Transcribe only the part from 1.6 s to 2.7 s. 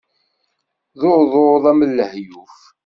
af leḥyuḍ.